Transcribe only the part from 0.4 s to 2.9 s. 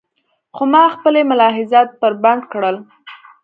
خو ما خپلې ملاحظات بربنډ کړل.